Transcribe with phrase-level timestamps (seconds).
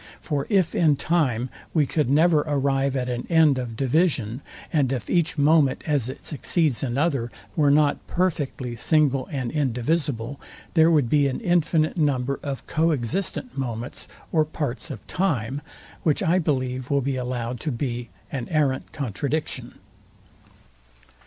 [0.19, 4.41] For if in time we could never arrive at an end of division,
[4.73, 10.41] and if each moment, as it succeeds another, were not perfectly single and indivisible,
[10.73, 15.61] there would be an infinite number of co existent moments, or parts of time;
[16.01, 19.75] which I believe will be allowed to be an arrant contradiction.